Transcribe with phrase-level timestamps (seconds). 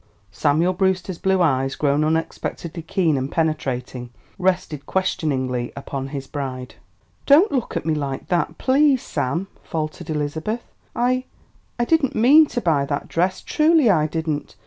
[0.31, 6.73] Samuel Brewster's blue eyes, grown unexpectedly keen and penetrating, rested questioningly upon his bride.
[7.27, 10.63] "Don't look at me like that please, Sam!" faltered Elizabeth.
[10.95, 11.25] "I
[11.77, 14.55] I didn't mean to buy that dress; truly I didn't.